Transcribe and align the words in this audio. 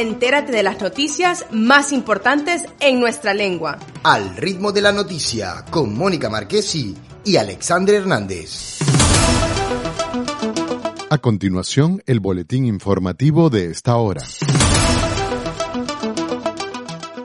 entérate 0.00 0.52
de 0.52 0.62
las 0.62 0.80
noticias 0.80 1.46
más 1.50 1.92
importantes 1.92 2.66
en 2.78 3.00
nuestra 3.00 3.34
lengua. 3.34 3.78
Al 4.04 4.36
ritmo 4.36 4.70
de 4.70 4.80
la 4.80 4.92
noticia, 4.92 5.64
con 5.70 5.96
Mónica 5.96 6.30
Marquesi 6.30 6.96
y 7.24 7.36
Alexander 7.36 7.96
Hernández. 7.96 8.78
A 11.10 11.18
continuación, 11.18 12.00
el 12.06 12.20
boletín 12.20 12.64
informativo 12.64 13.50
de 13.50 13.72
esta 13.72 13.96
hora. 13.96 14.22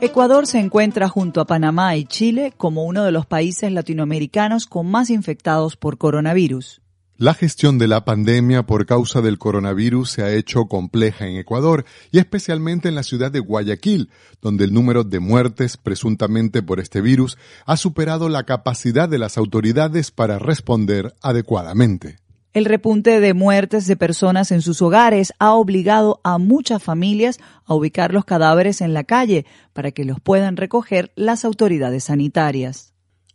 Ecuador 0.00 0.46
se 0.46 0.58
encuentra 0.58 1.08
junto 1.08 1.40
a 1.40 1.44
Panamá 1.44 1.94
y 1.96 2.06
Chile 2.06 2.54
como 2.56 2.84
uno 2.84 3.04
de 3.04 3.12
los 3.12 3.26
países 3.26 3.70
latinoamericanos 3.70 4.66
con 4.66 4.90
más 4.90 5.10
infectados 5.10 5.76
por 5.76 5.98
coronavirus. 5.98 6.81
La 7.22 7.34
gestión 7.34 7.78
de 7.78 7.86
la 7.86 8.04
pandemia 8.04 8.64
por 8.64 8.84
causa 8.84 9.20
del 9.20 9.38
coronavirus 9.38 10.10
se 10.10 10.22
ha 10.24 10.32
hecho 10.32 10.64
compleja 10.64 11.28
en 11.28 11.36
Ecuador 11.36 11.84
y 12.10 12.18
especialmente 12.18 12.88
en 12.88 12.96
la 12.96 13.04
ciudad 13.04 13.30
de 13.30 13.38
Guayaquil, 13.38 14.10
donde 14.40 14.64
el 14.64 14.74
número 14.74 15.04
de 15.04 15.20
muertes 15.20 15.76
presuntamente 15.76 16.64
por 16.64 16.80
este 16.80 17.00
virus 17.00 17.38
ha 17.64 17.76
superado 17.76 18.28
la 18.28 18.42
capacidad 18.42 19.08
de 19.08 19.18
las 19.18 19.38
autoridades 19.38 20.10
para 20.10 20.40
responder 20.40 21.14
adecuadamente. 21.22 22.18
El 22.54 22.64
repunte 22.64 23.20
de 23.20 23.34
muertes 23.34 23.86
de 23.86 23.94
personas 23.94 24.50
en 24.50 24.60
sus 24.60 24.82
hogares 24.82 25.32
ha 25.38 25.52
obligado 25.52 26.20
a 26.24 26.38
muchas 26.38 26.82
familias 26.82 27.38
a 27.66 27.74
ubicar 27.74 28.12
los 28.12 28.24
cadáveres 28.24 28.80
en 28.80 28.94
la 28.94 29.04
calle 29.04 29.46
para 29.72 29.92
que 29.92 30.04
los 30.04 30.20
puedan 30.20 30.56
recoger 30.56 31.12
las 31.14 31.44
autoridades 31.44 32.02
sanitarias. 32.02 32.92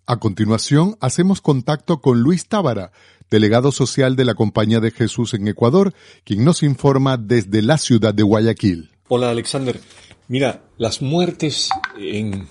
A 0.09 0.19
continuación, 0.19 0.95
hacemos 1.01 1.41
contacto 1.41 1.99
con 1.99 2.21
Luis 2.21 2.47
Tábara, 2.47 2.93
delegado 3.29 3.71
social 3.71 4.15
de 4.15 4.25
la 4.25 4.35
Compañía 4.35 4.79
de 4.79 4.91
Jesús 4.91 5.33
en 5.33 5.47
Ecuador, 5.47 5.93
quien 6.23 6.45
nos 6.45 6.63
informa 6.63 7.17
desde 7.17 7.61
la 7.61 7.77
ciudad 7.77 8.13
de 8.13 8.23
Guayaquil. 8.23 8.89
Hola 9.07 9.29
Alexander. 9.29 9.79
Mira, 10.27 10.63
las 10.77 11.01
muertes 11.01 11.69
en 11.99 12.47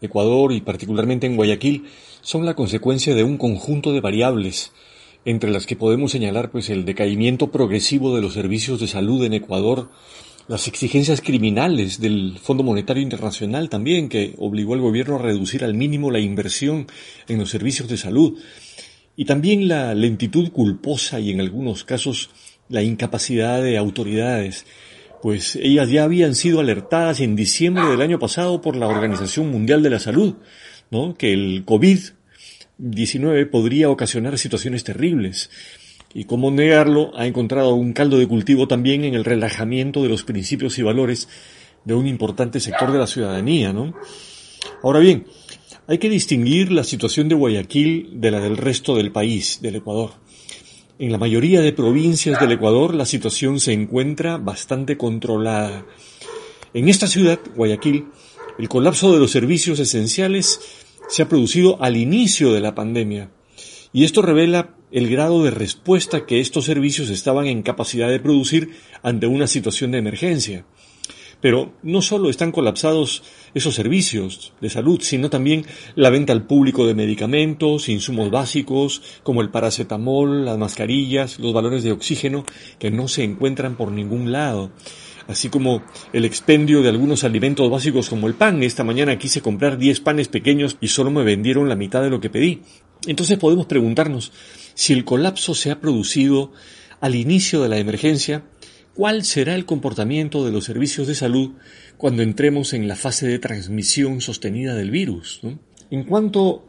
Ecuador 0.00 0.52
y 0.52 0.60
particularmente 0.60 1.26
en 1.26 1.36
Guayaquil 1.36 1.84
son 2.22 2.44
la 2.44 2.54
consecuencia 2.54 3.14
de 3.14 3.24
un 3.24 3.38
conjunto 3.38 3.92
de 3.92 4.00
variables 4.00 4.72
entre 5.24 5.50
las 5.50 5.66
que 5.66 5.76
podemos 5.76 6.12
señalar 6.12 6.50
pues 6.50 6.70
el 6.70 6.84
decaimiento 6.84 7.50
progresivo 7.50 8.14
de 8.14 8.22
los 8.22 8.32
servicios 8.32 8.80
de 8.80 8.88
salud 8.88 9.24
en 9.24 9.34
Ecuador, 9.34 9.90
las 10.48 10.66
exigencias 10.66 11.20
criminales 11.20 12.00
del 12.00 12.38
Fondo 12.42 12.62
Monetario 12.62 13.02
Internacional 13.02 13.68
también, 13.68 14.08
que 14.08 14.34
obligó 14.38 14.74
al 14.74 14.80
gobierno 14.80 15.16
a 15.16 15.22
reducir 15.22 15.62
al 15.62 15.74
mínimo 15.74 16.10
la 16.10 16.18
inversión 16.18 16.86
en 17.28 17.38
los 17.38 17.50
servicios 17.50 17.88
de 17.88 17.98
salud, 17.98 18.38
y 19.20 19.26
también 19.26 19.68
la 19.68 19.94
lentitud 19.94 20.50
culposa 20.50 21.20
y 21.20 21.30
en 21.30 21.42
algunos 21.42 21.84
casos 21.84 22.30
la 22.70 22.82
incapacidad 22.82 23.62
de 23.62 23.76
autoridades, 23.76 24.64
pues 25.20 25.56
ellas 25.56 25.90
ya 25.90 26.04
habían 26.04 26.34
sido 26.34 26.58
alertadas 26.58 27.20
en 27.20 27.36
diciembre 27.36 27.84
del 27.84 28.00
año 28.00 28.18
pasado 28.18 28.62
por 28.62 28.76
la 28.76 28.88
Organización 28.88 29.50
Mundial 29.50 29.82
de 29.82 29.90
la 29.90 29.98
Salud, 29.98 30.36
¿no? 30.90 31.16
que 31.18 31.34
el 31.34 31.64
COVID 31.66 31.98
19 32.78 33.44
podría 33.44 33.90
ocasionar 33.90 34.38
situaciones 34.38 34.84
terribles. 34.84 35.50
Y 36.14 36.24
cómo 36.24 36.50
negarlo, 36.50 37.12
ha 37.14 37.26
encontrado 37.26 37.74
un 37.74 37.92
caldo 37.92 38.18
de 38.18 38.26
cultivo 38.26 38.68
también 38.68 39.04
en 39.04 39.12
el 39.12 39.26
relajamiento 39.26 40.02
de 40.02 40.08
los 40.08 40.22
principios 40.22 40.78
y 40.78 40.82
valores 40.82 41.28
de 41.84 41.92
un 41.92 42.06
importante 42.06 42.58
sector 42.58 42.90
de 42.90 42.98
la 42.98 43.06
ciudadanía, 43.06 43.74
¿no? 43.74 43.92
Ahora 44.82 44.98
bien, 44.98 45.26
hay 45.86 45.98
que 45.98 46.08
distinguir 46.08 46.70
la 46.70 46.84
situación 46.84 47.28
de 47.28 47.34
Guayaquil 47.34 48.20
de 48.20 48.30
la 48.30 48.40
del 48.40 48.56
resto 48.56 48.94
del 48.96 49.12
país, 49.12 49.60
del 49.62 49.76
Ecuador. 49.76 50.12
En 50.98 51.12
la 51.12 51.18
mayoría 51.18 51.60
de 51.60 51.72
provincias 51.72 52.38
del 52.38 52.52
Ecuador 52.52 52.94
la 52.94 53.06
situación 53.06 53.58
se 53.58 53.72
encuentra 53.72 54.36
bastante 54.36 54.96
controlada. 54.96 55.86
En 56.74 56.88
esta 56.88 57.06
ciudad, 57.06 57.40
Guayaquil, 57.56 58.06
el 58.58 58.68
colapso 58.68 59.12
de 59.12 59.18
los 59.18 59.30
servicios 59.30 59.78
esenciales 59.78 60.60
se 61.08 61.22
ha 61.22 61.28
producido 61.28 61.82
al 61.82 61.96
inicio 61.96 62.52
de 62.52 62.60
la 62.60 62.74
pandemia. 62.74 63.30
Y 63.92 64.04
esto 64.04 64.22
revela 64.22 64.76
el 64.92 65.08
grado 65.08 65.42
de 65.42 65.50
respuesta 65.50 66.26
que 66.26 66.40
estos 66.40 66.64
servicios 66.66 67.10
estaban 67.10 67.46
en 67.46 67.62
capacidad 67.62 68.08
de 68.08 68.20
producir 68.20 68.70
ante 69.02 69.26
una 69.26 69.46
situación 69.46 69.92
de 69.92 69.98
emergencia. 69.98 70.64
Pero 71.40 71.72
no 71.82 72.02
solo 72.02 72.28
están 72.28 72.52
colapsados 72.52 73.22
esos 73.54 73.74
servicios 73.74 74.52
de 74.60 74.70
salud, 74.70 75.00
sino 75.02 75.30
también 75.30 75.64
la 75.94 76.10
venta 76.10 76.32
al 76.32 76.46
público 76.46 76.86
de 76.86 76.94
medicamentos, 76.94 77.88
insumos 77.88 78.30
básicos, 78.30 79.02
como 79.22 79.40
el 79.40 79.50
paracetamol, 79.50 80.44
las 80.44 80.58
mascarillas, 80.58 81.38
los 81.38 81.52
valores 81.52 81.82
de 81.82 81.92
oxígeno, 81.92 82.44
que 82.78 82.90
no 82.90 83.08
se 83.08 83.24
encuentran 83.24 83.76
por 83.76 83.90
ningún 83.90 84.32
lado 84.32 84.70
así 85.30 85.48
como 85.48 85.82
el 86.12 86.24
expendio 86.24 86.82
de 86.82 86.88
algunos 86.88 87.22
alimentos 87.22 87.70
básicos 87.70 88.08
como 88.08 88.26
el 88.26 88.34
pan. 88.34 88.64
Esta 88.64 88.82
mañana 88.82 89.16
quise 89.16 89.40
comprar 89.40 89.78
10 89.78 90.00
panes 90.00 90.26
pequeños 90.26 90.76
y 90.80 90.88
solo 90.88 91.12
me 91.12 91.22
vendieron 91.22 91.68
la 91.68 91.76
mitad 91.76 92.02
de 92.02 92.10
lo 92.10 92.20
que 92.20 92.30
pedí. 92.30 92.62
Entonces 93.06 93.38
podemos 93.38 93.66
preguntarnos 93.66 94.32
si 94.74 94.92
el 94.92 95.04
colapso 95.04 95.54
se 95.54 95.70
ha 95.70 95.80
producido 95.80 96.52
al 97.00 97.14
inicio 97.14 97.62
de 97.62 97.68
la 97.68 97.78
emergencia, 97.78 98.42
¿cuál 98.94 99.24
será 99.24 99.54
el 99.54 99.66
comportamiento 99.66 100.44
de 100.44 100.52
los 100.52 100.64
servicios 100.64 101.06
de 101.06 101.14
salud 101.14 101.52
cuando 101.96 102.22
entremos 102.22 102.72
en 102.72 102.88
la 102.88 102.96
fase 102.96 103.26
de 103.26 103.38
transmisión 103.38 104.20
sostenida 104.20 104.74
del 104.74 104.90
virus? 104.90 105.40
En 105.90 106.04
cuanto 106.04 106.64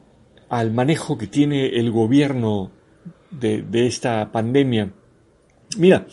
al 0.50 0.72
manejo 0.72 1.18
que 1.18 1.28
tiene 1.28 1.80
el 1.80 1.92
gobierno 1.92 2.72
de, 3.32 3.66
esta 3.88 4.32
pandemia, 4.32 4.94
mira, 5.78 6.08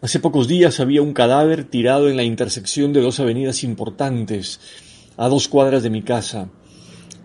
Hace 0.00 0.20
pocos 0.20 0.46
días 0.46 0.78
había 0.78 1.02
un 1.02 1.12
cadáver 1.12 1.64
tirado 1.64 2.08
en 2.08 2.16
la 2.16 2.22
intersección 2.22 2.92
de 2.92 3.00
dos 3.00 3.18
avenidas 3.18 3.64
importantes, 3.64 4.60
a 5.16 5.26
dos 5.26 5.48
cuadras 5.48 5.82
de 5.82 5.90
mi 5.90 6.02
casa. 6.02 6.50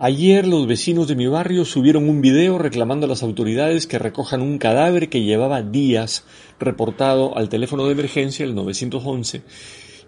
Ayer 0.00 0.44
los 0.44 0.66
vecinos 0.66 1.06
de 1.06 1.14
mi 1.14 1.28
barrio 1.28 1.64
subieron 1.64 2.08
un 2.08 2.20
video 2.20 2.58
reclamando 2.58 3.06
a 3.06 3.08
las 3.08 3.22
autoridades 3.22 3.86
que 3.86 4.00
recojan 4.00 4.42
un 4.42 4.58
cadáver 4.58 5.08
que 5.08 5.22
llevaba 5.22 5.62
días 5.62 6.24
reportado 6.58 7.38
al 7.38 7.48
teléfono 7.48 7.86
de 7.86 7.92
emergencia, 7.92 8.44
el 8.44 8.56
911, 8.56 9.42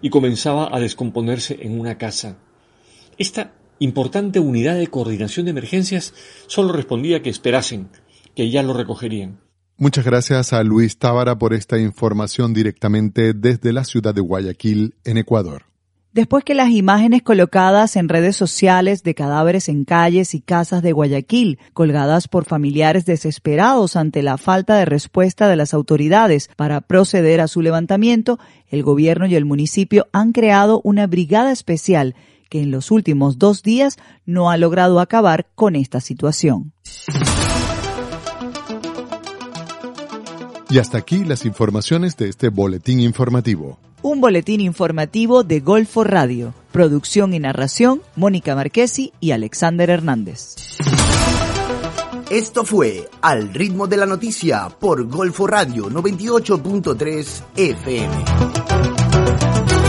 y 0.01 0.09
comenzaba 0.09 0.75
a 0.75 0.81
descomponerse 0.81 1.59
en 1.61 1.79
una 1.79 1.97
casa. 1.97 2.37
Esta 3.17 3.53
importante 3.79 4.41
unidad 4.41 4.75
de 4.75 4.87
coordinación 4.87 5.45
de 5.45 5.51
emergencias 5.51 6.13
solo 6.47 6.73
respondía 6.73 7.21
que 7.21 7.29
esperasen, 7.29 7.87
que 8.35 8.51
ya 8.51 8.63
lo 8.63 8.73
recogerían. 8.73 9.39
Muchas 9.77 10.03
gracias 10.03 10.51
a 10.51 10.63
Luis 10.63 10.97
Tábara 10.97 11.37
por 11.37 11.53
esta 11.53 11.79
información 11.79 12.53
directamente 12.53 13.33
desde 13.33 13.71
la 13.71 13.85
ciudad 13.85 14.13
de 14.13 14.21
Guayaquil, 14.21 14.95
en 15.05 15.17
Ecuador. 15.17 15.63
Después 16.17 16.43
que 16.43 16.55
las 16.55 16.71
imágenes 16.71 17.21
colocadas 17.21 17.95
en 17.95 18.09
redes 18.09 18.35
sociales 18.35 19.03
de 19.03 19.13
cadáveres 19.13 19.69
en 19.69 19.85
calles 19.85 20.33
y 20.33 20.41
casas 20.41 20.81
de 20.81 20.91
Guayaquil, 20.91 21.59
colgadas 21.73 22.27
por 22.27 22.45
familiares 22.45 23.05
desesperados 23.05 23.95
ante 23.95 24.23
la 24.23 24.39
falta 24.39 24.77
de 24.77 24.85
respuesta 24.85 25.47
de 25.47 25.55
las 25.55 25.75
autoridades 25.75 26.49
para 26.55 26.81
proceder 26.81 27.39
a 27.39 27.47
su 27.47 27.61
levantamiento, 27.61 28.39
el 28.67 28.81
gobierno 28.81 29.27
y 29.27 29.35
el 29.35 29.45
municipio 29.45 30.07
han 30.11 30.31
creado 30.31 30.81
una 30.83 31.05
brigada 31.05 31.51
especial 31.51 32.15
que 32.49 32.63
en 32.63 32.71
los 32.71 32.89
últimos 32.89 33.37
dos 33.37 33.61
días 33.61 33.97
no 34.25 34.49
ha 34.49 34.57
logrado 34.57 34.99
acabar 34.99 35.45
con 35.53 35.75
esta 35.75 36.01
situación. 36.01 36.73
Y 40.69 40.79
hasta 40.79 40.97
aquí 40.97 41.23
las 41.23 41.45
informaciones 41.45 42.17
de 42.17 42.29
este 42.29 42.49
boletín 42.49 42.99
informativo. 42.99 43.79
Un 44.01 44.21
boletín 44.21 44.61
informativo 44.61 45.43
de 45.43 45.59
Golfo 45.59 46.03
Radio. 46.03 46.53
Producción 46.71 47.33
y 47.33 47.39
narración, 47.39 48.01
Mónica 48.15 48.55
Marquesi 48.55 49.13
y 49.19 49.31
Alexander 49.31 49.89
Hernández. 49.89 50.55
Esto 52.29 52.65
fue 52.65 53.09
Al 53.21 53.53
ritmo 53.53 53.87
de 53.87 53.97
la 53.97 54.05
noticia 54.05 54.67
por 54.67 55.07
Golfo 55.07 55.47
Radio 55.47 55.89
98.3 55.89 57.43
FM. 57.55 59.86